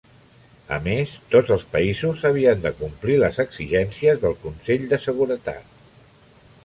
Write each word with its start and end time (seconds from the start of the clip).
A 0.75 0.77
més, 0.85 1.11
tots 1.35 1.51
els 1.55 1.65
països 1.75 2.23
havien 2.29 2.63
de 2.65 2.71
complir 2.79 3.19
les 3.25 3.37
exigències 3.45 4.25
del 4.25 4.35
Consell 4.47 4.89
de 4.95 5.01
Seguretat. 5.09 5.81